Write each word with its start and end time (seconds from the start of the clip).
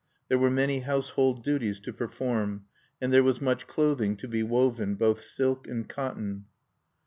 There 0.29 0.39
were 0.39 0.49
many 0.49 0.79
household 0.79 1.43
duties 1.43 1.79
to 1.81 1.93
perform, 1.93 2.65
and 2.99 3.13
there 3.13 3.21
was 3.21 3.39
much 3.39 3.67
clothing 3.67 4.17
to 4.17 4.27
be 4.27 4.41
woven 4.41 4.95
both 4.95 5.21
silk 5.21 5.67
and 5.67 5.87
cotton. 5.87 6.45